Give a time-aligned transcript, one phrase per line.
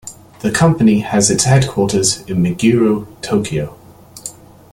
[0.39, 3.77] The company has its headquarters in Meguro, Tokyo.